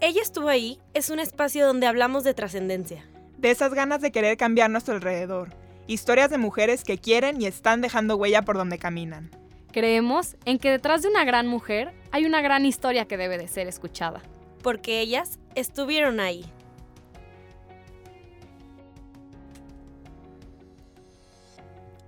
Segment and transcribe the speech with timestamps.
[0.00, 3.04] Ella estuvo ahí es un espacio donde hablamos de trascendencia.
[3.36, 5.48] De esas ganas de querer cambiar nuestro alrededor.
[5.88, 9.32] Historias de mujeres que quieren y están dejando huella por donde caminan.
[9.72, 13.48] Creemos en que detrás de una gran mujer hay una gran historia que debe de
[13.48, 14.22] ser escuchada.
[14.62, 16.44] Porque ellas estuvieron ahí.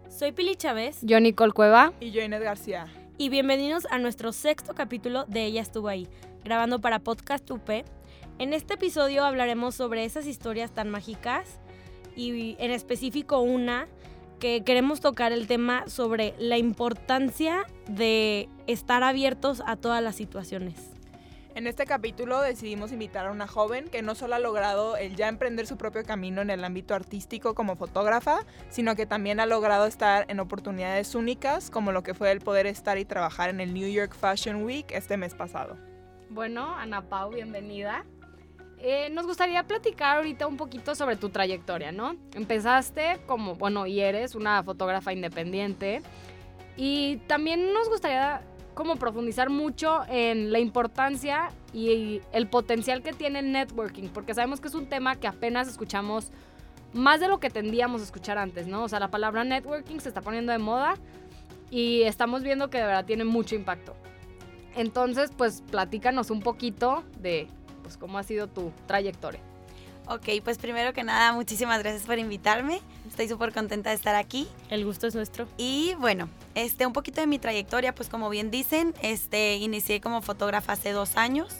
[0.09, 0.99] Soy Pili Chávez.
[1.03, 1.93] Yo, Nicole Cueva.
[1.99, 2.87] Y yo, Inés García.
[3.21, 6.09] Y bienvenidos a nuestro sexto capítulo de Ella estuvo ahí,
[6.43, 7.69] grabando para Podcast UP.
[8.39, 11.61] En este episodio hablaremos sobre esas historias tan mágicas
[12.17, 13.89] y en específico una
[14.39, 21.00] que queremos tocar el tema sobre la importancia de estar abiertos a todas las situaciones.
[21.57, 25.27] En este capítulo decidimos invitar a una joven que no solo ha logrado el ya
[25.27, 29.87] emprender su propio camino en el ámbito artístico como fotógrafa, sino que también ha logrado
[29.87, 33.75] estar en oportunidades únicas como lo que fue el poder estar y trabajar en el
[33.75, 35.77] New York Fashion Week este mes pasado.
[36.29, 38.05] Bueno, Ana Pau, bienvenida.
[38.79, 42.15] Eh, nos gustaría platicar ahorita un poquito sobre tu trayectoria, ¿no?
[42.33, 46.01] Empezaste como, bueno, y eres una fotógrafa independiente.
[46.77, 48.41] Y también nos gustaría
[48.81, 54.59] como profundizar mucho en la importancia y el potencial que tiene el networking, porque sabemos
[54.59, 56.33] que es un tema que apenas escuchamos
[56.95, 58.83] más de lo que tendíamos a escuchar antes, ¿no?
[58.85, 60.95] O sea, la palabra networking se está poniendo de moda
[61.71, 63.95] y estamos viendo que de verdad tiene mucho impacto.
[64.75, 67.49] Entonces, pues platícanos un poquito de
[67.83, 69.43] pues, cómo ha sido tu trayectoria.
[70.07, 72.81] Ok, pues primero que nada, muchísimas gracias por invitarme.
[73.09, 74.49] Estoy súper contenta de estar aquí.
[74.69, 75.47] El gusto es nuestro.
[75.57, 80.21] Y bueno, este, un poquito de mi trayectoria, pues como bien dicen, este, inicié como
[80.21, 81.59] fotógrafa hace dos años.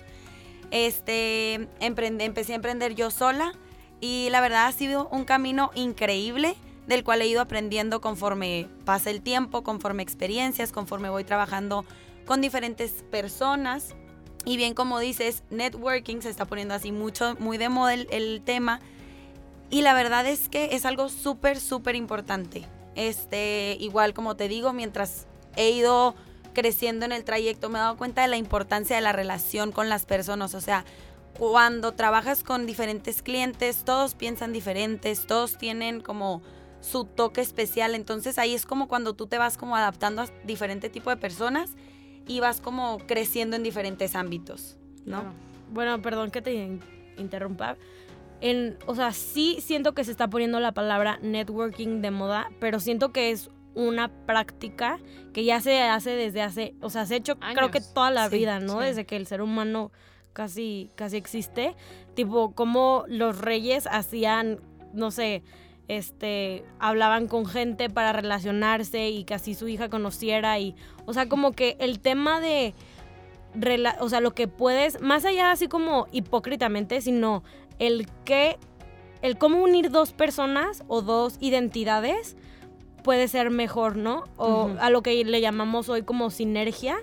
[0.73, 3.53] Este, empecé a emprender yo sola
[4.01, 6.57] y la verdad ha sido un camino increíble
[6.87, 11.85] del cual he ido aprendiendo conforme pasa el tiempo, conforme experiencias, conforme voy trabajando
[12.27, 13.95] con diferentes personas.
[14.45, 18.81] Y bien como dices, networking se está poniendo así mucho, muy de moda el, tema.
[19.69, 22.67] Y la verdad es que es algo súper, súper importante.
[22.97, 26.15] Este, igual como te digo, mientras he ido
[26.55, 29.89] creciendo en el trayecto, me he dado cuenta de la importancia de la relación con
[29.89, 30.55] las personas.
[30.55, 30.85] O sea,
[31.39, 36.43] cuando trabajas con diferentes clientes, todos piensan diferentes, todos tienen como
[36.81, 37.95] su toque especial.
[37.95, 41.71] Entonces ahí es como cuando tú te vas como adaptando a diferente tipo de personas
[42.31, 45.21] y vas como creciendo en diferentes ámbitos, ¿no?
[45.21, 45.33] Claro.
[45.73, 46.81] Bueno, perdón que te in-
[47.17, 47.77] interrumpa.
[48.41, 52.79] En, o sea, sí siento que se está poniendo la palabra networking de moda, pero
[52.81, 54.99] siento que es una práctica
[55.33, 58.29] que ya se hace desde hace, o sea, se ha hecho creo que toda la
[58.29, 58.79] Sí, vida, ¿no?
[58.81, 58.87] sí.
[58.87, 59.91] Desde que el ser humano
[60.33, 61.75] casi, casi existe.
[62.15, 64.61] Tipo, como los reyes hacían,
[64.93, 65.43] no sé,
[65.97, 71.29] este, hablaban con gente para relacionarse y que así su hija conociera y, o sea,
[71.29, 72.75] como que el tema de,
[73.57, 77.43] rela- o sea, lo que puedes, más allá así como hipócritamente, sino
[77.81, 78.57] el que,
[79.21, 82.37] el cómo unir dos personas o dos identidades
[83.03, 84.25] puede ser mejor, ¿no?
[84.37, 86.99] O a lo que le llamamos hoy como sinergia,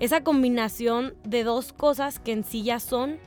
[0.00, 3.18] esa combinación de dos cosas que en sí ya son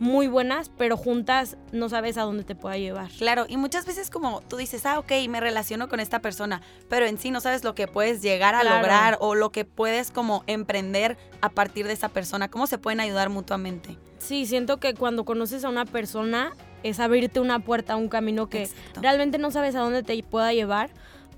[0.00, 3.10] muy buenas, pero juntas no sabes a dónde te pueda llevar.
[3.18, 7.06] Claro, y muchas veces como tú dices, ah, ok, me relaciono con esta persona, pero
[7.06, 8.76] en sí no sabes lo que puedes llegar a Claro.
[8.78, 12.98] lograr o lo que puedes como emprender a partir de esa persona, cómo se pueden
[13.00, 13.98] ayudar mutuamente.
[14.18, 18.62] Sí, siento que cuando conoces a una persona es abrirte una puerta un camino que
[18.62, 19.02] Exacto.
[19.02, 20.90] realmente no sabes a dónde te pueda llevar,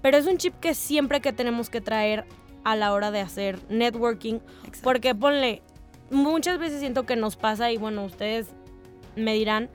[0.02, 2.24] pero es un chip que siempre que tenemos que traer
[2.62, 4.78] a la hora de hacer networking, Exacto.
[4.84, 5.62] porque ponle,
[6.12, 8.48] muchas veces siento que nos pasa y bueno, ustedes
[9.16, 9.68] me dirán,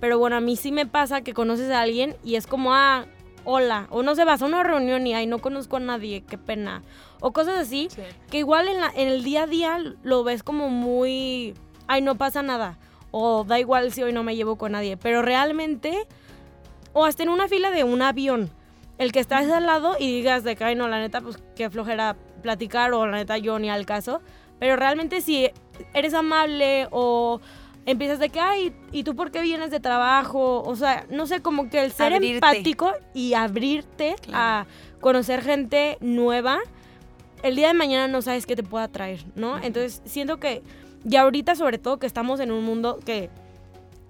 [0.00, 3.06] pero bueno, a mí sí me pasa que conoces a alguien y es como, ah,
[3.44, 6.38] hola, o no se vas a una reunión y ay, no conozco a nadie, qué
[6.38, 6.82] pena,
[7.20, 8.02] o cosas así, Sí.
[8.30, 11.54] que igual en, la- en el día a día lo ves como muy,
[11.86, 12.78] ay, no pasa nada,
[13.10, 16.06] o da igual si hoy no me llevo con nadie, pero realmente,
[16.92, 18.50] o hasta en una fila de un avión,
[18.98, 21.68] el que estás al lado y digas de que, ay, no, la neta, pues qué
[21.70, 24.20] flojera platicar, o la neta, yo ni al caso,
[24.62, 25.50] pero realmente si
[25.92, 27.40] eres amable o
[27.84, 30.62] empiezas de que, ay, ¿y tú por qué vienes de trabajo?
[30.62, 32.34] O sea, no sé, como que el ser Abrirte.
[32.36, 34.38] empático y abrirte Claro.
[34.40, 34.66] a
[35.00, 36.60] conocer gente nueva,
[37.42, 39.56] el día de mañana no sabes qué te pueda traer, ¿no?
[39.58, 40.62] Entonces, siento que
[41.02, 43.30] ya ahorita, sobre todo, que estamos en un mundo que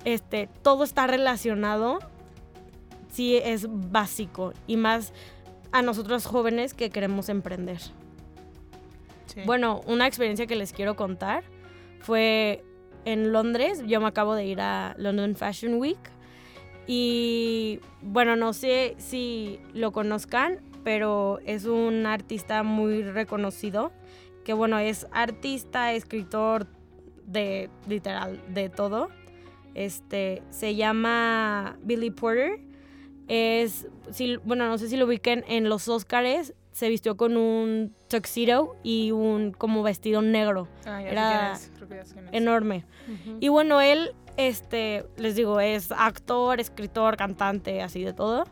[0.04, 1.98] este, todo está relacionado,
[3.10, 4.52] sí es básico.
[4.66, 5.14] Y más
[5.72, 7.80] a nosotros jóvenes que queremos emprender.
[9.44, 11.44] Bueno, una experiencia que les quiero contar
[12.00, 12.64] fue
[13.04, 13.82] en Londres.
[13.86, 15.98] Yo me acabo de ir a London Fashion Week.
[16.86, 23.92] Y bueno, no sé si lo conozcan, pero es un artista muy reconocido.
[24.44, 26.66] Que bueno, es artista, escritor
[27.26, 29.08] de literal, de todo.
[29.74, 32.60] Este, se llama Billy Porter.
[33.28, 36.54] Es, si, bueno, no sé si lo ubiquen en los Oscars.
[36.72, 41.96] Se vistió con un tuxedo y un como vestido negro Ah, ya era creo que
[41.96, 42.84] ya enorme.
[43.40, 48.44] Y bueno, él, este, les digo, es actor, escritor, cantante, así de todo.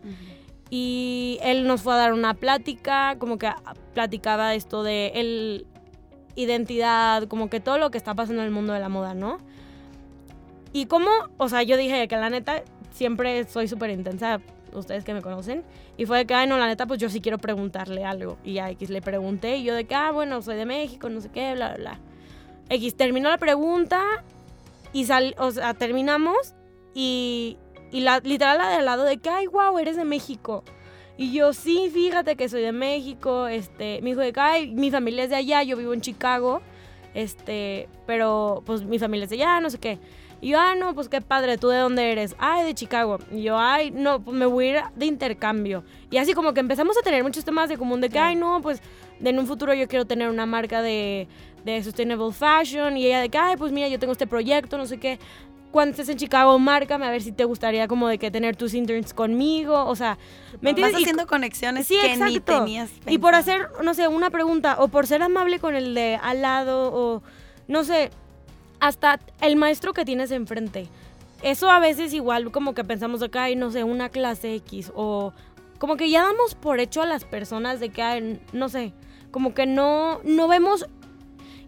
[0.69, 3.51] Y él nos fue a dar una plática, como que
[3.95, 5.67] platicaba esto de el
[6.37, 9.39] identidad, como que todo lo que está pasando en el mundo de la moda, ¿no?
[10.73, 12.63] Y como, o sea, yo dije que la neta
[12.93, 14.41] siempre soy súper intensa,
[14.75, 15.65] ustedes que me conocen,
[15.97, 18.39] y fue de que, ay, no, la neta, pues yo sí quiero preguntarle algo.
[18.45, 21.21] Y a X le pregunté, y yo de que, ah, bueno, soy de México, no
[21.21, 22.01] sé qué, bla, bla, bla.
[22.71, 24.03] X terminó la pregunta
[24.93, 26.55] y sal, o sea, terminamos
[26.95, 27.59] y,
[27.91, 30.65] y la, literal la de al lado de que, ay, wow, eres de México.
[31.17, 34.91] Y yo, sí, fíjate que soy de México, este, me dijo de que, ay, mi
[34.91, 36.63] familia es de allá, yo vivo en Chicago,
[37.13, 39.99] este, pero pues mi familia es de allá, no sé qué.
[40.43, 42.35] Y yo, ah, no, pues qué padre, ¿tú de dónde eres?
[42.39, 43.19] Ay, de Chicago.
[43.31, 45.85] Y yo, ay, no, pues me voy a ir de intercambio.
[46.11, 48.61] Y así como que empezamos a tener muchos temas de común de que, ay, no,
[48.63, 48.81] pues
[49.23, 51.29] en un futuro yo quiero tener una marca de,
[51.65, 52.97] de sustainable fashion.
[52.97, 55.19] Y ella de que, ay, pues mira, yo tengo este proyecto, no sé qué.
[55.73, 58.73] Cuando estés en Chicago, márcame a ver si te gustaría como de que tener tus
[58.75, 59.85] interns conmigo.
[59.85, 60.17] O sea,
[60.63, 60.95] ¿me entiendes?
[60.95, 62.65] Vas Y haciendo conexiones Sí, que ni exacto.
[63.07, 66.43] Y por hacer, no sé, una pregunta, o por ser amable con el de al
[66.43, 67.23] lado, o
[67.69, 68.11] no sé,
[68.81, 70.89] hasta el maestro que tienes enfrente.
[71.43, 75.33] Eso a veces igual como que pensamos acá, ay, no sé, una clase X, o
[75.79, 78.93] como que ya damos por hecho a las personas de que, ay, no sé,
[79.31, 80.87] como que no, no vemos,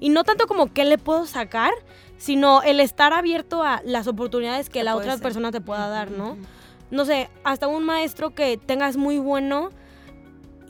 [0.01, 1.73] y no tanto como qué le puedo sacar,
[2.19, 5.23] sino el estar abierto a las oportunidades que la otra ser.
[5.23, 6.37] persona te pueda dar, ¿no?
[6.93, 9.71] no sé, hasta un maestro que tengas muy bueno,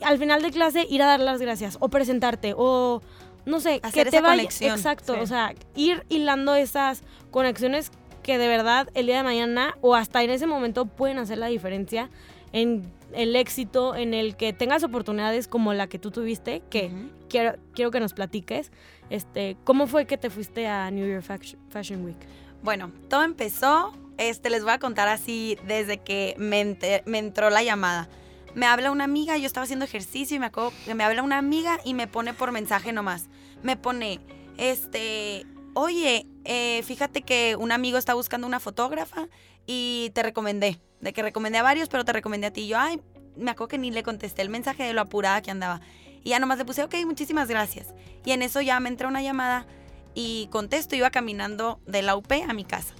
[0.01, 3.01] al final de clase ir a dar las gracias o presentarte o
[3.45, 5.19] no sé, Hacer que te esa vaya conexión, exacto, sí.
[5.21, 7.91] o sea, ir hilando esas conexiones
[8.21, 11.47] que de verdad el día de mañana o hasta en ese momento pueden hacer la
[11.47, 12.09] diferencia
[12.53, 16.89] en el éxito, en el que tengas oportunidades como la que tú tuviste, que
[17.29, 18.71] quiero, quiero que nos platiques.
[19.09, 22.17] Este, ¿cómo fue que te fuiste a New York Fash- Fashion Week?
[22.63, 27.49] Bueno, todo empezó, este, les voy a contar así desde que me, enter- me entró
[27.49, 28.07] la llamada.
[28.55, 31.37] Me habla una amiga, yo estaba haciendo ejercicio y me acuerdo que me habla una
[31.37, 33.29] amiga y me pone por mensaje nomás.
[33.63, 34.19] Me pone,
[34.57, 39.27] este, oye, eh, fíjate que un amigo está buscando una fotógrafa
[39.65, 40.79] y te recomendé.
[41.01, 42.61] De que recomendé a varios, pero te recomendé a ti.
[42.61, 43.01] Y yo, ay,
[43.35, 45.81] me acuerdo que ni le contesté el mensaje de lo apurada que andaba.
[46.23, 47.87] Y ya nomás le puse, ok, muchísimas gracias.
[48.23, 49.65] Y en eso ya me entra una llamada
[50.13, 52.93] y contesto, iba caminando de la UP a mi casa.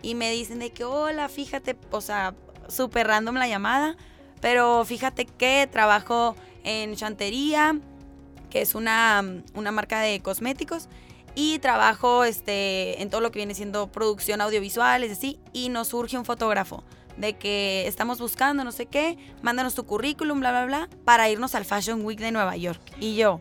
[0.00, 2.34] Y me dicen de que, hola, fíjate, o sea,
[2.68, 3.96] súper random la llamada,
[4.42, 7.78] pero fíjate que trabajo en Chantería,
[8.50, 9.24] que es una,
[9.54, 10.88] una marca de cosméticos,
[11.34, 15.88] y trabajo este, en todo lo que viene siendo producción audiovisual, es así, y nos
[15.88, 16.84] surge un fotógrafo
[17.16, 21.54] de que estamos buscando no sé qué, mándanos tu currículum, bla, bla, bla, para irnos
[21.54, 22.80] al Fashion Week de Nueva York.
[23.00, 23.40] Y yo,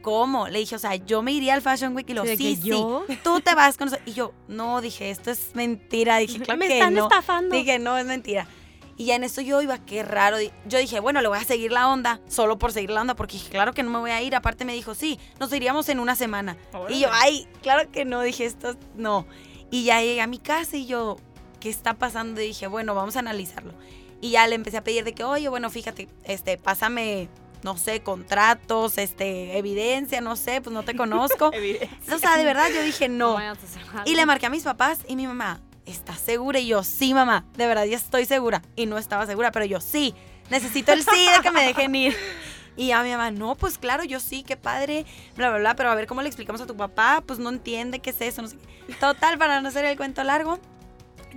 [0.00, 0.48] ¿cómo?
[0.48, 3.04] Le dije, o sea, yo me iría al Fashion Week y lo Sí, sí, yo.
[3.22, 4.08] tú te vas con nosotros.
[4.08, 6.16] Y yo, no, dije, esto es mentira.
[6.18, 7.04] Dije, claro Me que están no.
[7.04, 7.54] estafando.
[7.54, 8.46] Dije, no, es mentira.
[9.02, 10.36] Y ya en eso yo iba, qué raro.
[10.64, 13.32] Yo dije, bueno, le voy a seguir la onda, solo por seguir la onda, porque
[13.32, 14.36] dije, claro que no me voy a ir.
[14.36, 16.56] Aparte me dijo, sí, nos iríamos en una semana.
[16.88, 19.26] Y yo, ay, claro que no, dije, esto no.
[19.72, 21.16] Y ya llegué a mi casa y yo,
[21.58, 22.40] ¿qué está pasando?
[22.40, 23.74] Y dije, bueno, vamos a analizarlo.
[24.20, 27.28] Y ya le empecé a pedir de que, oye, bueno, fíjate, este, pásame,
[27.64, 31.50] no sé, contratos, este, evidencia, no sé, pues no te conozco.
[32.12, 33.36] o sea, de verdad, yo dije, no.
[34.04, 36.58] Y le marqué a mis papás y mi mamá, ¿estás segura?
[36.58, 38.62] Y yo, sí, mamá, de verdad ya estoy segura.
[38.76, 40.14] Y no estaba segura, pero yo, sí,
[40.50, 42.16] necesito el sí de que me dejen ir.
[42.74, 45.04] Y ya mi mamá, no, pues claro, yo sí, qué padre,
[45.36, 47.98] bla, bla, bla, pero a ver cómo le explicamos a tu papá, pues no entiende
[47.98, 48.56] qué es eso, no sé.
[48.98, 50.58] Total, para no hacer el cuento largo,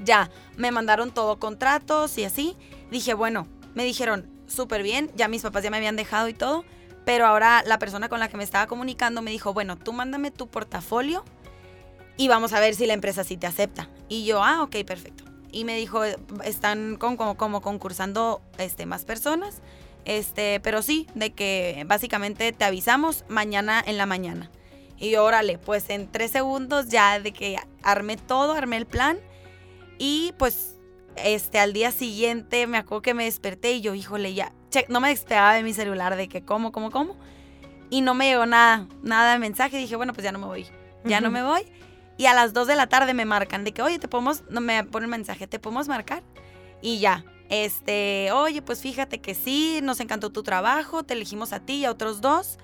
[0.02, 2.56] ya, me mandaron todo, contratos y así.
[2.90, 6.64] Dije, bueno, me dijeron, súper bien, ya mis papás ya me habían dejado y todo,
[7.04, 10.32] pero ahora la persona con la que me estaba comunicando me dijo, bueno, tú mándame
[10.32, 11.26] tu portafolio
[12.18, 13.90] y vamos a ver si la empresa sí te acepta.
[14.10, 15.24] Y yo, ah, ok, perfecto.
[15.52, 16.04] Y me dijo,
[16.44, 19.62] están con- como, como concursando este, más personas,
[20.06, 24.52] este, pero sí, de que básicamente te avisamos mañana en la mañana.
[24.98, 29.18] Y yo, órale, pues en tres segundos ya de que armé todo, armé el plan.
[29.98, 30.76] Y pues
[31.16, 35.00] este al día siguiente me acuerdo que me desperté y yo, híjole, ya, che, no
[35.00, 37.16] me despegaba de mi celular de que cómo, cómo, cómo.
[37.90, 39.78] Y no me llegó nada, nada de mensaje.
[39.78, 40.66] dije, bueno, pues ya no me voy.
[41.04, 41.64] Ya no me voy.
[42.18, 44.62] Y a las 2 de la tarde me marcan de que, oye, te podemos, no
[44.62, 46.24] me ponen mensaje, ¿te podemos marcar?
[46.82, 51.60] Y ya, este, oye, pues fíjate que sí, nos encantó tu trabajo, te elegimos a
[51.60, 52.58] ti y a otros dos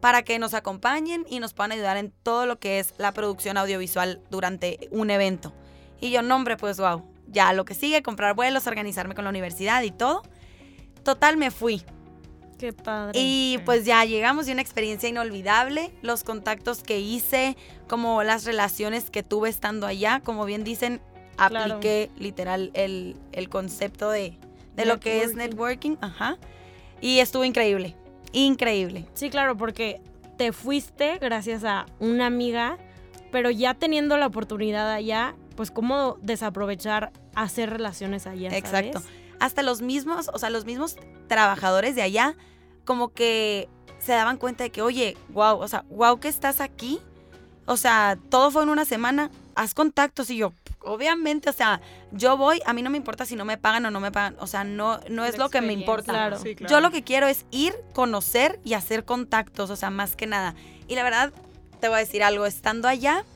[0.00, 3.56] para que nos acompañen y nos puedan ayudar en todo lo que es la producción
[3.56, 5.54] audiovisual durante un evento.
[6.00, 9.30] Y yo, no, hombre, pues wow, ya lo que sigue, comprar vuelos, organizarme con la
[9.30, 10.22] universidad y todo.
[11.04, 11.82] Total, me fui.
[12.58, 13.18] Qué padre.
[13.20, 17.56] Y pues ya llegamos y una experiencia inolvidable, los contactos que hice,
[17.88, 21.00] como las relaciones que tuve estando allá, como bien dicen,
[21.36, 21.58] Claro.
[21.74, 24.38] apliqué literal el, el concepto de,
[24.76, 25.96] de lo que es Networking.
[26.00, 26.38] ajá.
[27.00, 27.96] Y estuvo increíble,
[28.32, 29.04] increíble.
[29.14, 30.00] Sí, claro, porque
[30.36, 32.78] te fuiste gracias a una amiga,
[33.32, 38.50] pero ya teniendo la oportunidad allá, pues cómo desaprovechar hacer relaciones allá.
[38.50, 38.94] ¿sabes?
[39.44, 40.96] Hasta los mismos, o sea, los mismos
[41.28, 42.34] trabajadores de allá,
[42.86, 46.98] como que se daban cuenta de que, oye, wow, o sea, wow que estás aquí.
[47.66, 52.38] O sea, todo fue en una semana, haz contactos y yo, obviamente, o sea, yo
[52.38, 54.46] voy, a mí no me importa si no me pagan o no me pagan, o
[54.46, 56.12] sea, no, no es lo que me importa.
[56.12, 56.38] Claro.
[56.38, 56.70] Sí, claro.
[56.70, 60.54] Yo lo que quiero es ir, conocer y hacer contactos, o sea, más que nada.
[60.88, 61.34] Y la verdad,
[61.80, 63.26] te voy a decir algo, estando allá,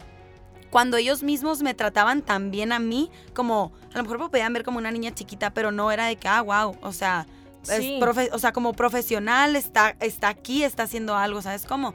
[0.71, 4.53] cuando ellos mismos me trataban tan bien a mí, como a lo mejor me podían
[4.53, 7.27] ver como una niña chiquita, pero no era de que, ah, wow, o sea,
[7.63, 7.73] Sí.
[7.73, 11.93] es profe- o sea, como profesional, está, está aquí, está haciendo algo, ¿sabes cómo?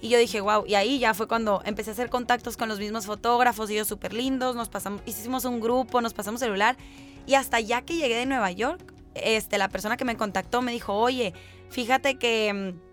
[0.00, 2.78] Y yo dije, wow, y ahí ya fue cuando empecé a hacer contactos con los
[2.78, 6.76] mismos fotógrafos, ellos súper lindos, nos pasamos, hicimos un grupo, nos pasamos celular,
[7.26, 8.80] y hasta ya que llegué de Nueva York,
[9.14, 11.34] este, la persona que me contactó me dijo, oye,
[11.68, 12.89] fíjate que, mm,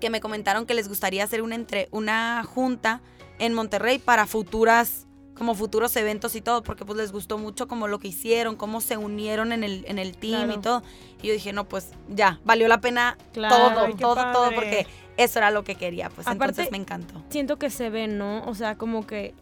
[0.00, 3.00] que me comentaron que les gustaría hacer una, entre, una junta
[3.38, 5.04] en Monterrey para futuras
[5.36, 8.80] como futuros eventos y todo, porque pues les gustó mucho como lo que hicieron, cómo
[8.80, 10.58] se unieron en el, en el team Claro.
[10.58, 10.82] y todo.
[11.22, 13.54] Y yo dije, no, pues ya, valió la pena Claro.
[13.56, 17.22] todo, Ay, todo, todo, porque eso era lo que quería, pues Aparte- entonces me encantó.
[17.28, 18.42] Siento que se ve, ¿no?
[18.46, 19.32] O sea, como que.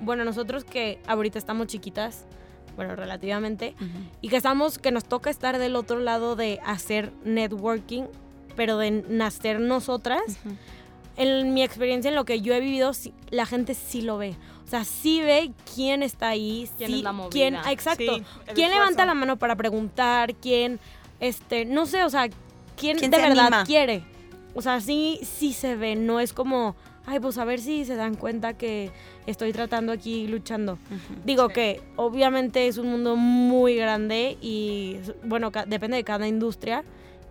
[0.00, 2.24] Bueno, nosotros que ahorita estamos chiquitas,
[2.76, 3.74] bueno, relativamente,
[4.20, 8.04] y que estamos, que nos toca estar del otro lado de hacer networking,
[8.60, 10.20] pero de nacer nosotras.
[11.16, 12.92] En mi experiencia, en lo que yo he vivido,
[13.30, 14.34] la gente sí lo ve.
[14.66, 16.68] O sea, sí ve quién está ahí.
[16.76, 17.30] Quién sí- es la movida.
[17.30, 18.16] quién- exacto.
[18.18, 18.22] Sí,
[18.54, 20.34] ¿Quién levanta la mano para preguntar?
[20.34, 20.78] ¿Quién,
[21.20, 22.28] este, no sé, o sea,
[22.76, 23.64] quién, ¿Quién de se verdad anima?
[23.64, 24.02] quiere?
[24.54, 26.76] O sea, sí, sí se ve, no es como,
[27.06, 28.90] ay, pues a ver si se dan cuenta que
[29.26, 30.76] estoy tratando aquí luchando.
[31.24, 31.54] Digo Sí.
[31.54, 36.84] que obviamente es un mundo muy grande y, bueno, depende de cada industria,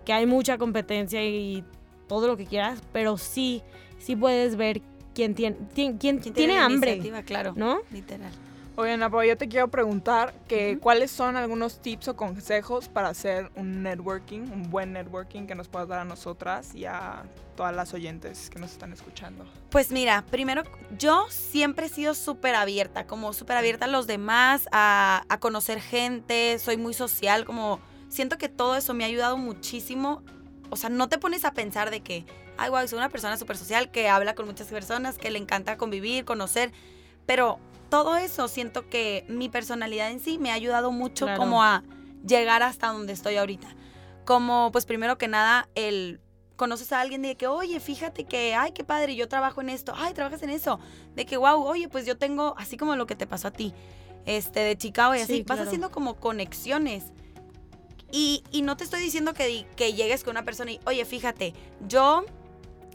[0.10, 1.64] que hay mucha competencia y
[2.08, 3.62] todo lo que quieras, pero sí,
[4.00, 4.82] sí puedes ver
[5.14, 7.22] quién tiene, quién, quién ¿Quién tiene la hambre, iniciativa?
[7.22, 7.82] Claro, ¿no?
[7.92, 8.32] literal.
[8.76, 13.52] Oye, Napo, yo te quiero preguntar que cuáles son algunos tips o consejos para hacer
[13.56, 17.22] un networking, un buen networking que nos puedas dar a nosotras y a
[17.56, 19.46] todas las oyentes que nos están escuchando.
[19.70, 20.64] Pues mira, primero,
[20.98, 25.80] yo siempre he sido súper abierta, como súper abierta a los demás, a, a conocer
[25.80, 30.22] gente, soy muy social, como siento que todo eso me ha ayudado muchísimo.
[30.70, 32.26] O sea, no te pones a pensar de que,
[32.58, 35.78] ay, wow, soy una persona súper social que habla con muchas personas, que le encanta
[35.78, 36.72] convivir, conocer,
[37.26, 41.40] pero todo eso siento que mi personalidad en sí me ha ayudado mucho Claro.
[41.40, 41.84] como a
[42.28, 43.68] llegar hasta donde estoy ahorita.
[44.26, 46.20] Como, pues primero que nada, el
[46.56, 49.94] conoces a alguien de que, oye, fíjate que, ay, qué padre, yo trabajo en esto,
[49.96, 50.78] ay, trabajas en eso,
[51.16, 53.74] de que, wow, oye, pues yo tengo, así como lo que te pasó a ti,
[54.26, 55.64] este, de Chicago y así, Sí, vas claro.
[55.70, 57.06] haciendo como conexiones.
[58.12, 61.54] Y, no te estoy diciendo que, que llegues con una persona y, oye, fíjate,
[61.88, 62.26] yo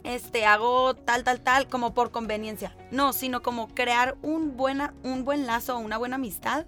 [0.05, 2.75] este, hago tal, tal, tal, como por conveniencia.
[2.91, 6.65] No, sino como crear un, buena, un buen lazo, una buena amistad.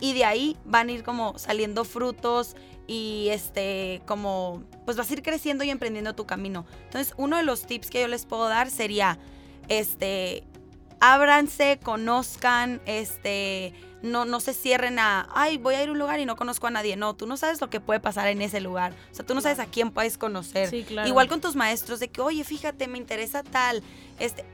[0.00, 5.12] Y de ahí van a ir como saliendo frutos y este, como, pues vas a
[5.12, 6.66] ir creciendo y emprendiendo tu camino.
[6.84, 9.18] Entonces, uno de los tips que yo les puedo dar sería,
[9.68, 10.42] este,
[11.00, 16.20] ábranse, conozcan, este, no, no se cierren a, ay, voy a ir a un lugar
[16.20, 16.96] y no conozco a nadie.
[16.96, 18.92] No, tú no sabes lo que puede pasar en ese lugar.
[19.12, 20.68] O sea, tú no sabes a quién puedes conocer.
[20.70, 21.08] Sí, claro.
[21.08, 23.82] Igual con tus maestros, de que, oye, fíjate, me interesa tal.
[24.18, 24.44] Este,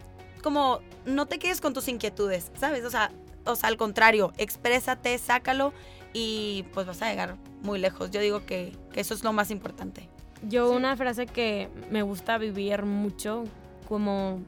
[0.43, 2.85] como, no te quedes con tus inquietudes, ¿sabes?
[2.85, 3.13] O sea,
[3.45, 5.73] o sea, al contrario, exprésate, sácalo
[6.13, 8.11] y pues vas a llegar muy lejos.
[8.11, 10.09] Yo digo que, que eso es lo más importante.
[10.43, 13.45] Yo una frase que me gusta vivir mucho
[13.89, 14.41] como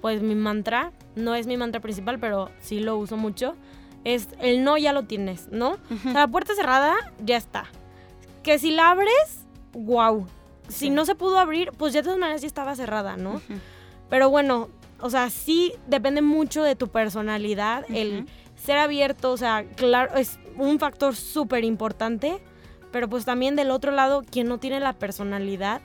[0.00, 3.56] pues mi mantra, no es mi mantra principal, pero sí lo uso mucho,
[4.14, 5.72] es el no ya lo tienes, ¿no?
[5.90, 7.66] O sea, la puerta cerrada ya está.
[8.42, 10.26] Que si la abres, wow.
[10.68, 10.90] Si Sí.
[10.90, 13.40] no se pudo abrir, pues ya de todas maneras ya estaba cerrada, ¿no?
[14.10, 14.68] Pero bueno,
[15.00, 20.38] o sea, sí depende mucho de tu personalidad, el ser abierto, o sea, claro, es
[20.56, 22.38] un factor súper importante,
[22.90, 25.80] pero pues también del otro lado, quien no tiene la personalidad,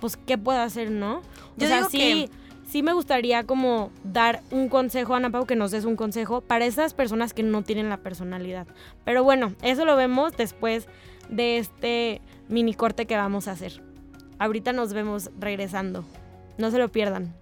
[0.00, 1.22] pues qué puede hacer, ¿no?
[1.56, 2.30] Yo o sea, digo sí, que-
[2.68, 6.66] sí me gustaría como dar un consejo, Ana Pau, que nos des un consejo para
[6.66, 8.66] esas personas que no tienen la personalidad.
[9.04, 10.86] Pero bueno, eso lo vemos después
[11.30, 13.82] de este mini corte que vamos a hacer.
[14.38, 16.04] Ahorita nos vemos regresando.
[16.58, 17.34] No se lo pierdan.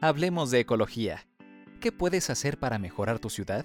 [0.00, 1.24] Hablemos de ecología.
[1.80, 3.64] ¿Qué puedes hacer para mejorar tu ciudad?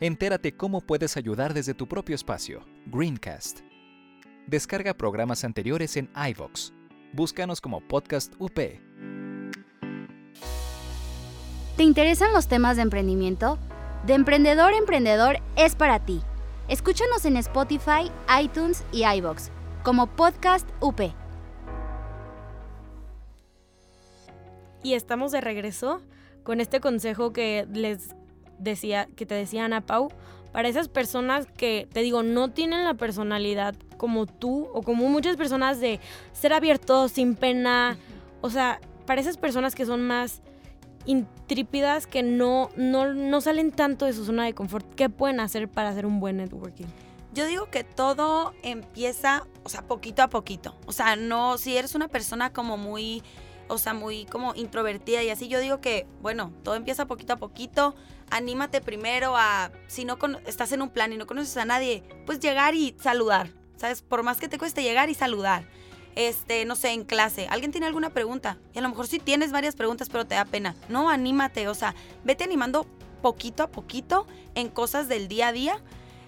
[0.00, 2.66] Entérate cómo puedes ayudar desde tu propio espacio.
[2.86, 3.60] Greencast.
[4.46, 6.72] Descarga programas anteriores en iVoox.
[7.14, 8.54] Búscanos como Podcast UP.
[11.76, 13.58] ¿Te interesan los temas de emprendimiento?
[14.06, 16.22] De Emprendedor a Emprendedor es para ti.
[16.68, 18.10] Escúchanos en Spotify,
[18.42, 19.50] iTunes y iBox
[19.82, 21.00] como Podcast UP.
[24.82, 26.00] Y estamos de regreso
[26.44, 28.14] con este consejo que les
[28.58, 30.08] decía, que te decía Ana Pau,
[30.50, 35.36] para esas personas que, te digo, no tienen la personalidad como tú o como muchas
[35.36, 36.00] personas de
[36.32, 37.96] ser abiertos, sin pena.
[38.40, 40.42] O sea, para esas personas que son más
[41.06, 45.68] intrípidas, que no, no, no salen tanto de su zona de confort, ¿qué pueden hacer
[45.68, 46.86] para hacer un buen networking?
[47.32, 50.74] Yo digo que todo empieza, o sea, poquito a poquito.
[50.86, 53.22] O sea, no, si eres una persona como muy,
[53.68, 57.36] o sea, muy como introvertida y así, yo digo que, bueno, todo empieza poquito a
[57.36, 57.94] poquito.
[58.30, 62.40] Anímate primero a, si no estás en un plan y no conoces a nadie, pues
[62.40, 63.61] llegar y saludar.
[63.82, 64.00] ¿Sabes?
[64.00, 65.66] Por más que te cueste llegar y saludar.
[66.14, 68.56] Este, no sé, en clase, ¿alguien tiene alguna pregunta?
[68.72, 70.74] Y a lo mejor sí tienes varias preguntas, pero te da pena.
[70.88, 72.86] No, anímate, o sea, vete animando
[73.20, 75.82] poquito a poquito en cosas del día a día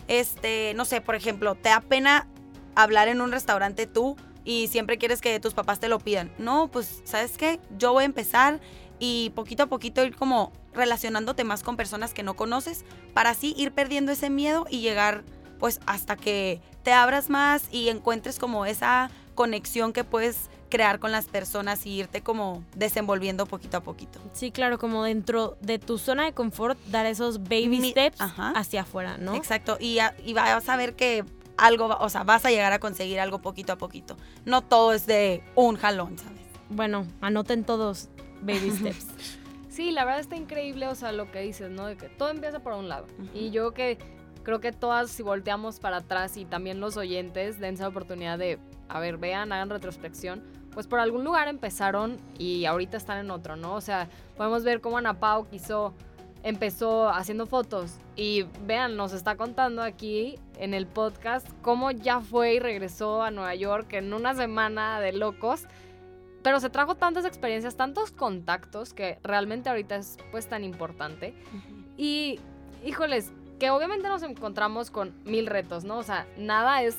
[0.08, 2.28] este, no sé, por ejemplo, te da pena
[2.75, 6.32] hablar en un restaurante tú y siempre quieres que tus papás te lo pidan.
[6.38, 7.61] No, pues, ¿sabes qué?
[7.78, 8.61] Yo voy a empezar
[8.99, 13.54] y poquito a poquito ir como relacionándote más con personas que no conoces para así
[13.56, 15.24] ir perdiendo ese miedo y llegar
[15.64, 21.11] pues hasta que te abras más y encuentres como esa conexión que puedes crear con
[21.11, 24.20] las personas y irte como desenvolviendo poquito a poquito.
[24.35, 28.50] Sí, claro, como dentro de tu zona de confort, dar esos baby Mi- steps ajá.
[28.55, 29.35] hacia afuera, ¿no?
[29.37, 31.24] Exacto, y, a- y vas a ver que
[31.57, 34.18] algo, va- o sea, vas a llegar a conseguir algo poquito a poquito.
[34.44, 36.42] No todo es de un jalón, ¿sabes?
[36.68, 38.11] Bueno, anoten todos
[38.42, 39.07] baby steps.
[39.70, 41.87] Sí, la verdad está increíble, o sea, lo que dices, ¿no?
[41.87, 43.07] De que todo empieza por un lado.
[43.33, 43.98] Y yo que
[44.44, 48.59] creo que todas, si volteamos para atrás y también los oyentes, dense la oportunidad de,
[48.88, 53.57] a ver, vean, hagan retrospección, pues por algún lugar empezaron y ahorita están en otro,
[53.57, 53.74] ¿no?
[53.74, 55.94] O sea, podemos ver cómo Ana Pau quiso,
[56.42, 62.54] empezó haciendo fotos y vean, nos está contando aquí en el podcast cómo ya fue
[62.54, 65.66] y regresó a Nueva York en una semana de locos
[66.44, 71.35] pero se trajo tantas experiencias, tantos contactos que realmente ahorita es pues tan importante.
[71.96, 72.38] Y
[72.85, 75.99] híjoles, que obviamente nos encontramos con mil retos, ¿no?
[75.99, 76.99] O sea, nada es,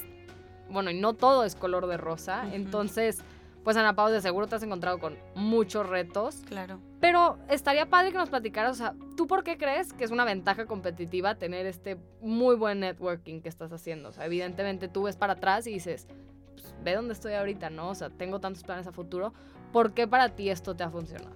[0.69, 2.45] bueno, y no todo es color de rosa.
[2.53, 3.23] Entonces,
[3.63, 6.43] pues Ana Pau, de seguro te has encontrado con muchos retos.
[6.47, 6.79] Claro.
[6.99, 10.23] Pero estaría padre que nos platicaras, o sea, ¿tú por qué crees que es una
[10.23, 14.09] ventaja competitiva tener este muy buen networking que estás haciendo?
[14.09, 16.07] O sea, evidentemente tú ves para atrás y dices,
[16.53, 17.89] pues, ve dónde estoy ahorita, ¿no?
[17.89, 19.33] O sea, tengo tantos planes a futuro.
[19.71, 21.35] ¿Por qué para ti esto te ha funcionado?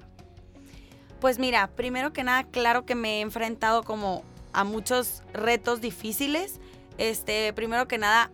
[1.20, 6.60] Pues mira, primero que nada, claro que me he enfrentado como a muchos retos difíciles.
[6.98, 8.32] Este, primero que nada,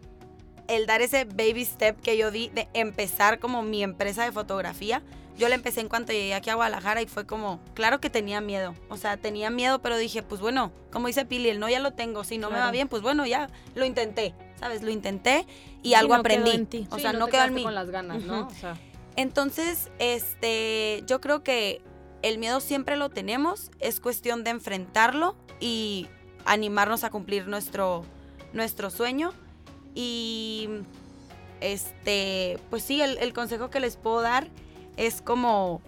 [0.67, 5.01] el dar ese baby step que yo di de empezar como mi empresa de fotografía.
[5.37, 8.39] Yo la empecé en cuanto llegué aquí a Guadalajara y fue como, claro que tenía
[8.39, 8.73] miedo.
[8.87, 11.91] O sea, tenía miedo, pero dije, pues bueno, como dice Pili, el no ya lo
[11.91, 12.23] tengo.
[12.23, 14.33] Si no me va bien, pues bueno, ya lo intenté.
[14.57, 14.81] ¿Sabes?
[14.81, 15.45] Lo intenté
[15.83, 16.51] y Sí, algo no aprendí.
[16.51, 16.87] en ti.
[16.89, 17.63] O Sí, sea, no, te quedó en mí.
[17.63, 18.47] con las ganas, ¿no?
[18.47, 18.77] O sea,
[19.17, 21.81] Entonces, este, yo creo que
[22.25, 26.07] el miedo siempre lo tenemos, es cuestión de enfrentarlo y
[26.43, 28.03] animarnos a cumplir nuestro,
[28.51, 29.31] nuestro sueño.
[29.93, 30.67] Y
[31.61, 34.47] este, pues sí, el, el consejo que les puedo dar
[34.97, 35.83] es como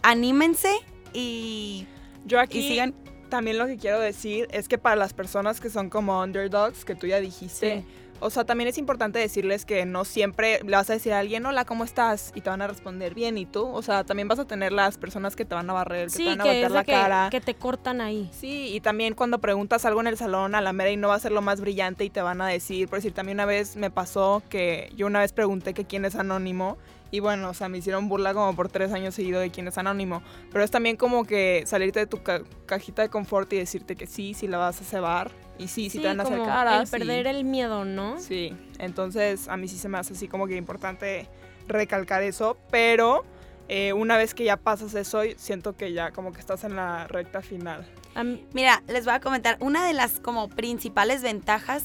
[0.00, 0.72] anímense
[1.12, 1.86] y,
[2.24, 2.94] Yo aquí y sigan.
[3.28, 6.94] también lo que quiero decir es que para las personas que son como underdogs, que
[6.94, 7.84] tú ya dijiste,
[8.20, 11.44] o sea, también es importante decirles que no siempre le vas a decir a alguien,
[11.46, 12.32] hola, ¿cómo estás?
[12.34, 13.66] Y te van a responder bien, ¿y tú?
[13.66, 16.16] O sea, también vas a tener las personas que te van a barrer, que te
[16.16, 17.28] Sí, van a que es la que, cara.
[17.30, 18.28] que te cortan ahí.
[18.32, 21.14] Sí, y también cuando preguntas algo en el salón a la mera y no va
[21.14, 23.76] a ser lo más brillante y te van a decir, por decir, también una vez
[23.76, 26.76] me pasó que yo una vez pregunté que quién es anónimo
[27.10, 29.78] y bueno, o sea, me hicieron burla como por tres años seguido de quién es
[29.78, 33.96] anónimo, pero es también como que salirte de tu ca- cajita de confort y decirte
[33.96, 36.92] que sí, sí la vas a cebar y sí, sí, te van a hacer caras.
[36.92, 38.18] el perder y- el miedo, ¿no?
[38.20, 41.26] Sí, entonces a mí sí se me hace así como que importante
[41.66, 43.24] recalcar eso, pero
[43.68, 47.06] eh, una vez que ya pasas eso, siento que ya como que estás en la
[47.06, 47.86] recta final.
[48.14, 51.82] Am- Mira, les voy a comentar, una de las como principales ventajas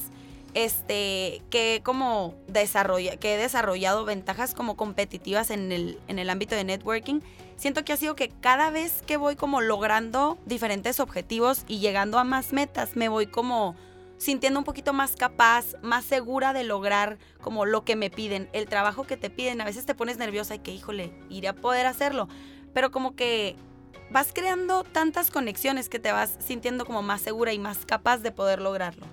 [0.54, 6.56] este que como desarrolla, que he desarrollado ventajas como competitivas en el, en el ámbito
[6.56, 7.22] de networking,
[7.58, 12.20] siento que ha sido que cada vez que voy como logrando diferentes objetivos y llegando
[12.20, 13.76] a más metas, me voy como
[14.18, 18.68] sintiendo un poquito más capaz, más segura de lograr como lo que me piden, el
[18.68, 19.60] trabajo que te piden.
[19.60, 22.30] A veces te pones nerviosa y que, híjole, iré a poder hacerlo.
[22.74, 23.58] Pero como que
[24.10, 28.32] vas creando tantas conexiones que te vas sintiendo como más segura y más capaz de
[28.32, 29.06] poder lograrlo.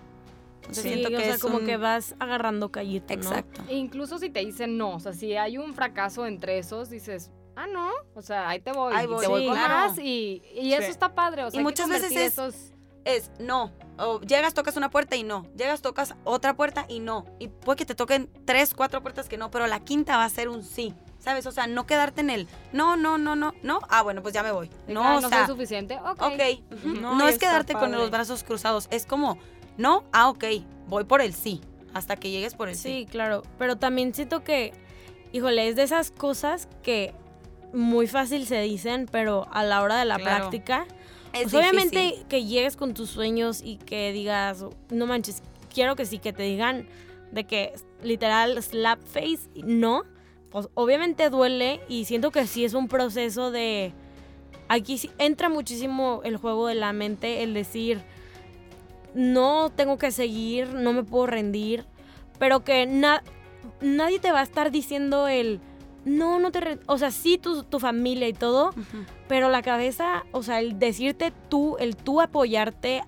[0.70, 3.20] Entonces Sí, siento o que sea, es como un- que vas agarrando callito, ¿no?
[3.22, 3.62] Exacto.
[3.68, 7.30] E incluso si te dicen no, o sea, si hay un fracaso entre esos, dices,
[7.56, 9.74] ah, no, o sea, ahí te voy, Ahí y voy, te voy con claro.
[9.74, 12.72] más y, y eso está padre, o sea, hay que muchas veces convertir es- esos-
[13.02, 13.72] Es no.
[13.96, 15.46] O llegas, tocas una puerta y no.
[15.56, 17.24] Llegas, tocas otra puerta y no.
[17.38, 20.28] Y puede que te toquen tres, cuatro puertas que no, pero la quinta va a
[20.28, 20.94] ser un sí.
[21.18, 21.46] ¿Sabes?
[21.46, 23.80] O sea, no quedarte en el no, no, no, no, no.
[23.88, 24.68] Ah, bueno, pues ya me voy.
[24.87, 26.20] No, que, "Ah, o no sea, soy suficiente, ok.
[26.20, 26.74] ok.
[26.76, 26.88] ujú.
[27.00, 28.87] No, No, y es quedarte con los brazos cruzados.
[28.90, 29.38] Es como,
[29.76, 30.44] no, ah, ok.
[30.88, 31.61] Voy por el sí.
[31.94, 33.00] Hasta que llegues por el sí.
[33.00, 33.42] Sí, claro.
[33.59, 34.72] Pero también siento que,
[35.33, 37.12] híjole, es de esas cosas que
[37.72, 40.37] muy fácil se dicen, pero a la hora de la Claro.
[40.50, 40.87] práctica,
[41.33, 46.04] Es pues obviamente que llegues con tus sueños y que digas, no manches, quiero que
[46.06, 46.88] sí, que te digan
[47.30, 50.02] de que literal slap face, no,
[50.50, 53.92] pues obviamente duele y siento que sí es un proceso de...
[54.68, 58.02] Aquí entra muchísimo el juego de la mente, el decir,
[59.14, 61.84] no tengo que seguir, no me puedo rendir,
[62.38, 63.22] pero que na-
[63.80, 65.60] nadie te va a estar diciendo el,
[66.04, 66.60] no, no te...
[66.60, 66.78] re-".
[66.86, 68.72] O sea, sí tu, tu familia y todo,
[69.28, 73.02] pero la cabeza, o sea, el decirte tú, el tú apoyarte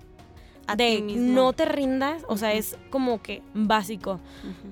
[0.67, 1.33] A de mismo.
[1.33, 4.19] no te rindas, o sea, es como que básico.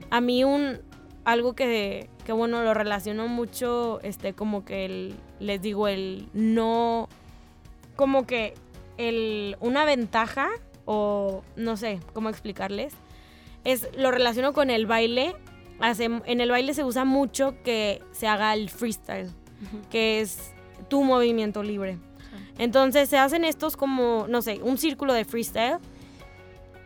[0.10, 0.80] A mí un
[1.24, 7.10] algo que, que bueno, lo relaciono mucho, este, como que el, les digo, el no,
[7.96, 8.54] como que
[8.98, 10.50] el, una ventaja,
[10.94, 12.94] o no sé cómo explicarles,
[13.64, 15.36] es, lo relaciono con el baile.
[15.80, 19.30] Hace- en el baile se usa mucho que se haga el freestyle,
[19.90, 20.52] que es
[20.90, 21.98] tu movimiento libre.
[22.58, 25.78] Entonces se hacen estos como, no sé, un círculo de freestyle.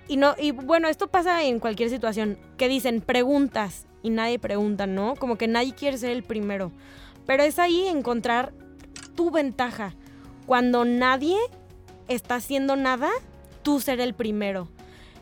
[0.07, 4.85] Y no, y bueno, esto pasa en cualquier situación, que dicen preguntas y nadie pregunta,
[4.85, 5.15] ¿no?
[5.15, 6.71] Como que nadie quiere ser el primero.
[7.25, 8.53] Pero es ahí encontrar
[9.15, 9.95] tu ventaja.
[10.45, 11.37] Cuando nadie
[12.07, 13.09] está haciendo nada,
[13.65, 14.69] tú ser el primero.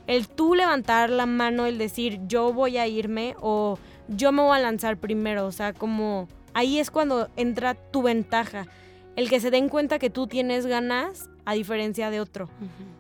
[0.06, 3.80] El tú levantar la mano, el decir yo voy a irme o
[4.10, 5.48] yo me voy a lanzar primero.
[5.48, 8.68] O sea, como ahí es cuando entra tu ventaja.
[9.16, 12.50] El que se den cuenta que tú tienes ganas a diferencia de otro.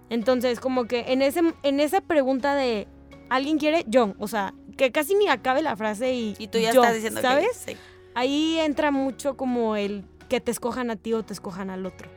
[0.09, 2.87] Entonces, como que en, ese, en esa pregunta de
[3.29, 3.83] ¿alguien quiere?
[3.87, 4.13] Yo.
[4.19, 7.19] O sea, que casi ni acabe la frase y, Y tú ya yo, estás diciendo
[7.19, 7.63] que ¿sabes?
[7.65, 7.75] sí.
[8.15, 12.09] Ahí entra mucho como el que te escojan a ti o te escojan al otro.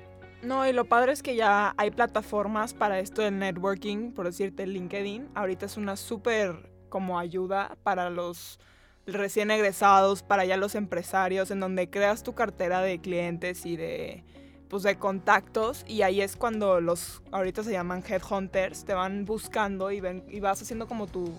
[0.46, 4.64] No, y lo padre es que ya hay plataformas para esto del networking, por decirte
[4.64, 5.30] LinkedIn.
[5.35, 8.61] Ahorita es una súper como ayuda para los
[9.09, 14.22] recién egresados, para ya los empresarios, en donde creas tu cartera de clientes y de
[14.68, 19.90] pues de contactos y ahí es cuando los ahorita se llaman headhunters, te van buscando
[19.90, 21.35] y ven y vas haciendo como tu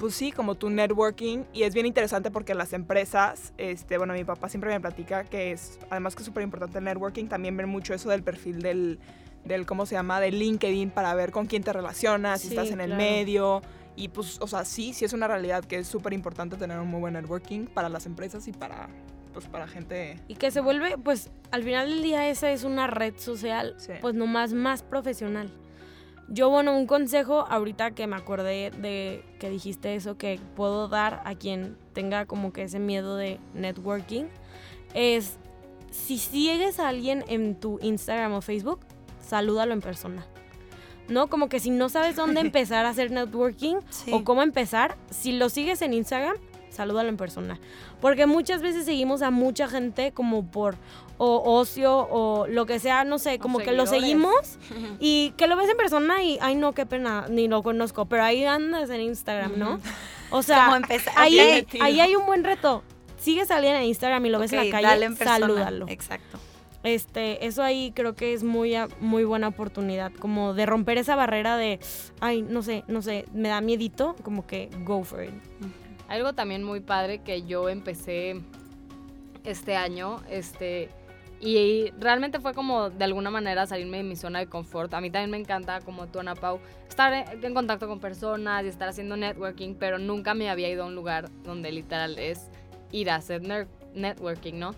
[0.00, 4.24] pues sí, como tu networking y es bien interesante porque las empresas, este, bueno, mi
[4.24, 7.68] papá siempre me platica que es, además que es súper importante el networking, también ven
[7.68, 8.98] mucho eso del perfil del,
[9.44, 10.18] del, ¿cómo se llama?
[10.18, 13.60] Del LinkedIn para ver con quién te relacionas, si estás en el medio
[13.94, 16.88] y pues, o sea, sí, sí es una realidad que es súper importante tener un
[16.88, 18.88] muy buen networking para las empresas y para,
[19.34, 20.18] pues, para gente...
[20.28, 23.92] Y que se vuelve, pues, al final del día esa es una red social, Sí.
[24.00, 25.52] pues nomás más profesional.
[26.32, 31.22] Yo, bueno, un consejo ahorita que me acordé de que dijiste eso, que puedo dar
[31.24, 34.26] a quien tenga como que ese miedo de networking,
[34.94, 35.38] es
[35.90, 38.78] si sigues a alguien en tu Instagram o Facebook,
[39.20, 40.24] salúdalo en persona.
[41.08, 41.26] ¿No?
[41.26, 44.12] Como que si no sabes dónde empezar a hacer networking Sí.
[44.14, 46.36] o cómo empezar, si lo sigues en Instagram,
[46.70, 47.58] salúdalo en persona.
[48.00, 50.76] Porque muchas veces seguimos a mucha gente como por
[51.22, 54.58] o ocio o lo que sea, no sé, como que lo seguimos
[55.00, 58.24] y que lo ves en persona y, ay no, qué pena, ni lo conozco, pero
[58.24, 59.78] ahí andas en Instagram, ¿no?
[60.30, 61.12] O sea, Como empezar.
[61.16, 62.82] ahí, ahí hay un buen reto.
[63.18, 65.38] Sigues a alguien en Instagram y lo ves en la calle, dale en persona.
[65.40, 65.86] salúdalo.
[65.88, 66.38] Exacto.
[66.84, 71.16] Este, eso ahí creo que es muy, a- muy buena oportunidad, como de romper esa
[71.16, 71.78] barrera de,
[72.20, 75.32] ay, no sé, no sé, me da miedito, como que go for it.
[76.08, 78.40] Algo también muy padre que yo empecé
[79.44, 80.88] este año, este,
[81.40, 84.92] y realmente fue como de alguna manera salirme de mi zona de confort.
[84.92, 88.68] A mí también me encanta, como tú, Ana Pau, estar en contacto con personas y
[88.68, 92.50] estar haciendo networking, pero nunca me había ido a un lugar donde literal es
[92.92, 93.40] ir a hacer
[93.94, 94.74] networking, ¿no?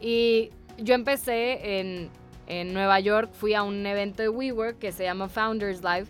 [0.00, 2.10] Y yo empecé en,
[2.48, 6.08] en Nueva York, fui a un evento de WeWork que se llama Founders Live.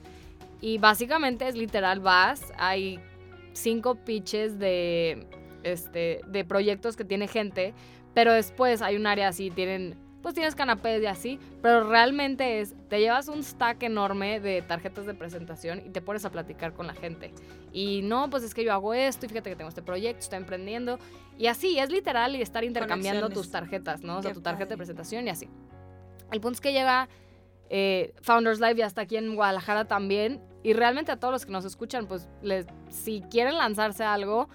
[0.62, 3.00] Y básicamente es literal, vas, hay
[3.52, 5.26] cinco pitches de,
[5.62, 7.74] este, de proyectos que tiene gente,
[8.14, 12.74] pero después hay un área así, tienen, pues tienes canapés y así, pero realmente es,
[12.88, 16.86] te llevas un stack enorme de tarjetas de presentación y te pones a platicar con
[16.86, 17.32] la gente.
[17.72, 20.38] Y no, pues es que yo hago esto y fíjate que tengo este proyecto, estoy
[20.38, 20.98] emprendiendo.
[21.38, 24.18] Y así, es literal y estar intercambiando tus tarjetas, ¿no?
[24.18, 25.48] O sea, tu tarjeta de presentación y así.
[26.32, 27.08] El punto es que llega
[27.70, 30.40] eh, Founders Live y hasta aquí en Guadalajara también.
[30.62, 34.48] Y realmente a todos los que nos escuchan, pues les, si quieren lanzarse a algo,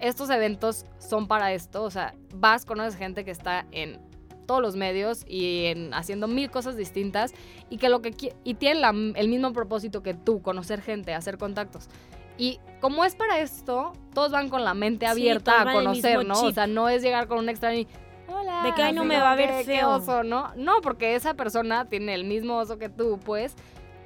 [0.00, 1.82] estos eventos son para esto.
[1.82, 4.00] O sea, vas, conoces gente que está en
[4.46, 7.32] todos los medios y en, haciendo mil cosas distintas
[7.68, 11.38] y que lo que y tienen la- el mismo propósito que tú, conocer gente, hacer
[11.38, 11.88] contactos.
[12.36, 16.34] Y como es para esto, todos van con la mente abierta a conocer, ¿no?
[16.34, 16.54] O chip.
[16.54, 17.86] sea, no es llegar con un extraño y
[18.28, 18.62] hola.
[18.64, 19.90] De que, "Ay, no me va a ver feo".
[19.90, 20.50] oso, ¿no?
[20.56, 23.54] No, porque esa persona tiene el mismo oso que tú, pues.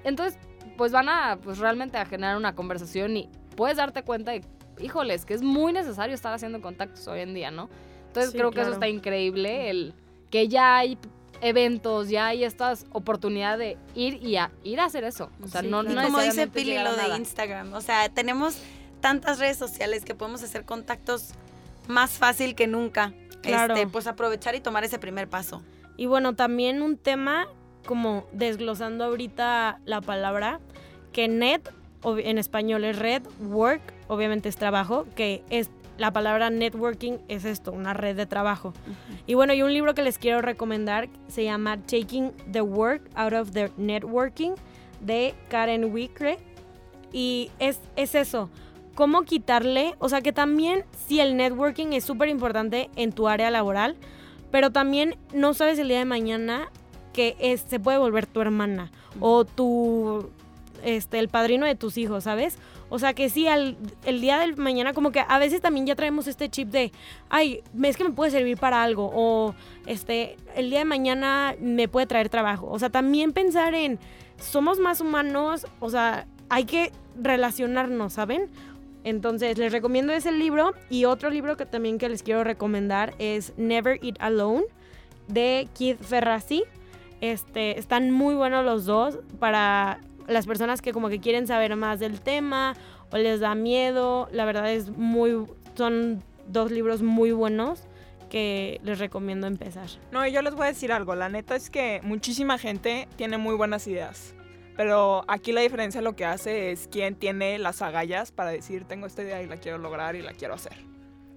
[0.02, 0.38] Entonces,
[0.76, 4.42] pues van a, pues realmente a generar una conversación y puedes darte cuenta de,
[4.80, 7.68] híjoles, que es muy necesario estar haciendo contactos hoy en día, ¿no?
[8.08, 9.94] Entonces Sí, creo que eso está increíble, el
[10.30, 10.98] que ya hay
[11.40, 15.30] eventos, ya hay estas oportunidades de ir y a, ir a hacer eso.
[15.42, 15.94] O sea, Sí, no, claro.
[15.94, 17.16] no Y como dice Pili lo de.
[17.16, 18.58] Instagram, o sea, tenemos
[19.00, 21.30] tantas redes sociales que podemos hacer contactos
[21.88, 23.12] más fácil que nunca.
[23.42, 23.74] Claro.
[23.74, 25.62] Este, pues aprovechar y tomar ese primer paso.
[25.96, 27.46] Y bueno, también un tema
[27.84, 30.60] como desglosando ahorita la palabra,
[31.12, 31.70] que net
[32.04, 37.72] en español es red, work obviamente es trabajo, que es la palabra networking es esto,
[37.72, 38.72] una red de trabajo.
[39.26, 43.32] Y bueno, y un libro que les quiero recomendar se llama Taking the Work Out
[43.32, 44.52] of the Networking
[45.00, 46.38] de Karen Wickre.
[47.12, 48.50] Y es, es eso,
[48.94, 53.50] cómo quitarle, o sea que también sí el networking es súper importante en tu área
[53.52, 53.96] laboral,
[54.50, 56.70] pero también no sabes el día de mañana
[57.12, 58.90] que es, se puede volver tu hermana
[59.20, 60.28] o tu,
[60.82, 62.58] este, el padrino de tus hijos, ¿sabes?
[62.94, 65.96] O sea que sí, al, el día del mañana como que a veces también ya
[65.96, 66.92] traemos este chip de,
[67.28, 69.52] ay, es que me puede servir para algo o
[69.84, 72.68] este, el día de mañana me puede traer trabajo.
[72.70, 73.98] O sea, también pensar en,
[74.38, 78.48] somos más humanos, o sea, hay que relacionarnos, ¿saben?
[79.02, 83.54] Entonces, les recomiendo ese libro y otro libro que también que les quiero recomendar es
[83.56, 84.66] Never Eat Alone
[85.26, 86.62] de Keith Ferrazzi.
[87.20, 92.00] Este, están muy buenos los dos para las personas que como que quieren saber más
[92.00, 92.74] del tema
[93.12, 94.28] o les da miedo.
[94.32, 97.82] La verdad es muy son dos libros muy buenos
[98.30, 99.88] que les recomiendo empezar.
[100.12, 101.14] No, y yo les voy a decir algo.
[101.14, 104.34] La neta es que muchísima gente tiene muy buenas ideas.
[104.76, 109.06] Pero aquí la diferencia lo que hace es quién tiene las agallas para decir, tengo
[109.06, 110.72] esta idea y la quiero lograr y la quiero hacer.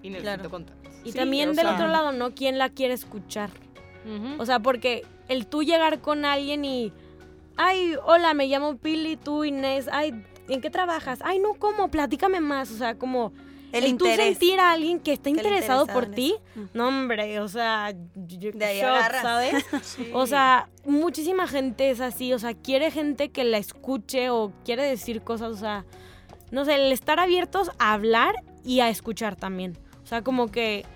[0.02, 0.64] Y necesito Claro.
[1.04, 2.34] Y Sí, también del sea- otro lado, ¿no?
[2.34, 3.50] ¿Quién la quiere escuchar?
[4.04, 4.42] Ujú.
[4.42, 6.92] O sea, porque el tú llegar con alguien y,
[7.58, 11.18] ay, hola, me llamo Pili, tú Inés, ay, ¿en qué trabajas?
[11.22, 11.88] Ay, no, ¿cómo?
[11.90, 12.70] Platícame más.
[12.70, 13.32] O sea, como
[13.72, 14.38] El, el, tú interés.
[14.38, 16.34] sentir a alguien que está interesado por ti.
[16.56, 16.68] eso.
[16.72, 19.12] No, hombre, o sea, yo- De ahí shock.
[19.20, 19.64] ¿sabes?
[20.14, 24.84] O sea, muchísima gente es así, o sea, quiere gente que la escuche o quiere
[24.84, 25.84] decir cosas, o sea,
[26.50, 29.76] no sé, el estar abiertos a hablar y a escuchar también.
[30.02, 30.86] O sea, como que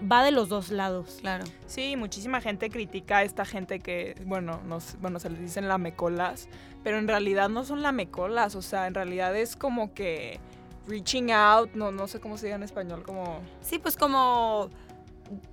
[0.00, 1.18] va de los dos lados.
[1.20, 1.44] Claro.
[1.66, 6.48] Sí, muchísima gente critica a esta gente que, bueno, nos, bueno, se les dicen lamecolas,
[6.82, 10.40] pero en realidad no son lamecolas, o sea, en realidad es como que
[10.86, 13.40] reaching out, no, no sé cómo se diga en español, como...
[13.60, 14.70] Sí, pues como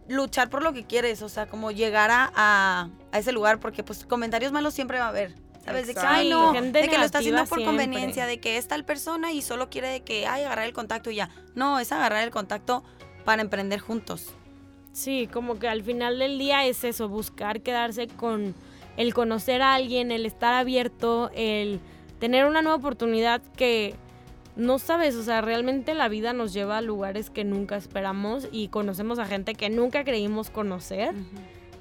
[0.08, 3.84] luchar por lo que quieres, o sea, como llegar a, a, a ese lugar, porque
[3.84, 5.36] pues comentarios malos siempre va a haber.
[5.66, 5.88] ¿Sabes?
[5.88, 7.66] De que, ay, no, Gente de que lo está haciendo por siempre.
[7.66, 11.10] conveniencia, de que es tal persona y solo quiere de que, ay, agarrar el contacto
[11.10, 11.32] y ya.
[11.56, 12.84] No, es agarrar el contacto
[13.26, 14.34] para emprender juntos.
[14.94, 18.56] Sí, como que al final del día es eso, buscar quedarse con
[18.96, 21.82] el conocer a alguien, el estar abierto, el
[22.20, 23.96] tener una nueva oportunidad que
[24.56, 28.70] no sabes, o sea, realmente la vida nos lleva a lugares que nunca esperamos y
[28.70, 31.14] conocemos a gente que nunca creímos conocer.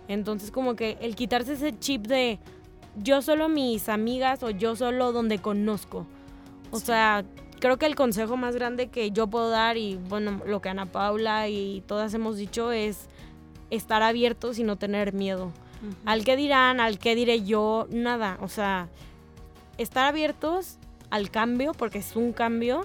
[0.09, 2.41] Entonces como que el quitarse ese chip de
[2.97, 6.07] yo solo mis amigas o yo solo donde conozco.
[6.73, 7.25] O sea,
[7.65, 10.85] creo que el consejo más grande que yo puedo dar y bueno, lo que Ana
[10.85, 13.09] Paula y todas hemos dicho es
[13.71, 15.51] estar abiertos y no tener miedo.
[16.05, 18.37] Al que dirán, al que diré yo, nada.
[18.43, 18.91] O sea,
[19.79, 20.77] estar abiertos
[21.09, 22.85] al cambio porque es un cambio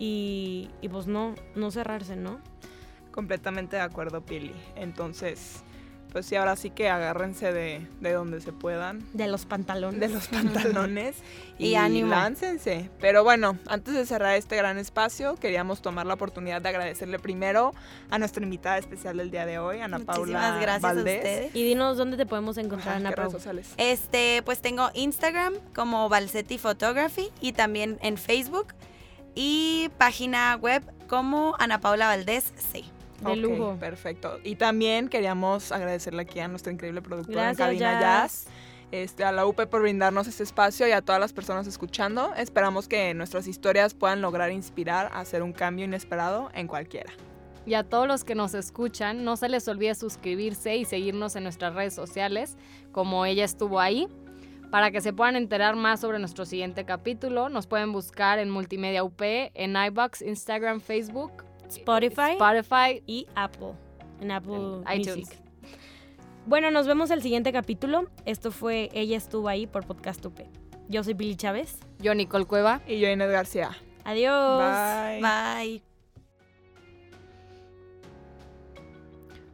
[0.00, 2.40] y, y pues no, no cerrarse, ¿no?
[3.12, 4.52] Completamente de acuerdo, Pili.
[4.74, 5.62] Entonces,
[6.12, 10.00] pues sí, ahora sí que agárrense de, de donde se puedan, De los pantalones.
[10.00, 11.16] de los pantalones
[11.58, 12.10] Y y, ánimo.
[12.10, 12.90] láncense.
[13.00, 17.74] Pero bueno, antes de cerrar este gran espacio, queríamos tomar la oportunidad de agradecerle primero
[18.10, 21.14] a nuestra invitada especial del día de hoy, Ana Muchísimas Paula gracias Valdés.
[21.14, 21.54] a ustedes.
[21.56, 23.24] Y dinos dónde te podemos encontrar, Ajá, Ana ¿qué Pau.
[23.26, 23.68] redes sociales?
[23.76, 28.68] Este, pues tengo Instagram como Balsetti Photography y también en Facebook
[29.34, 32.84] y página web como Ana Paula Valdés C.
[33.20, 33.76] De Ok, lujo.
[33.78, 34.38] Perfecto.
[34.44, 38.44] Y también queríamos agradecerle aquí a nuestra increíble productora Gracias, en Cabina Jazz.
[38.44, 38.46] Jazz.
[38.90, 42.34] Este, a la UP por brindarnos este espacio y a todas las personas escuchando.
[42.36, 47.12] Esperamos que nuestras historias puedan lograr inspirar a hacer un cambio inesperado en cualquiera.
[47.66, 51.42] Y a todos los que nos escuchan, no se les olvide suscribirse y seguirnos en
[51.42, 52.56] nuestras redes sociales,
[52.92, 54.08] como ella estuvo ahí.
[54.70, 59.04] Para que se puedan enterar más sobre nuestro siguiente capítulo, nos pueden buscar en Multimedia
[59.04, 63.72] UP, en iBox, Instagram, Facebook, Spotify Spotify y Apple.
[64.20, 65.28] En Apple en iTunes.
[65.28, 65.38] Music.
[66.46, 68.08] Bueno, nos vemos el siguiente capítulo.
[68.24, 70.40] Esto fue Ella estuvo ahí por Podcast UP.
[70.88, 71.78] Yo soy Pili Chávez.
[71.98, 72.80] Yo, Nicole Cueva.
[72.86, 73.76] Y yo, Inés García.
[74.04, 74.62] Adiós.
[74.62, 75.20] Bye.
[75.20, 75.82] Bye.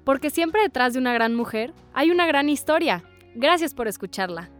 [0.05, 3.03] Porque siempre detrás de una gran mujer hay una gran historia.
[3.35, 4.51] Gracias por escucharla.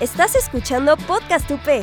[0.00, 1.82] Estás escuchando Podcast UP.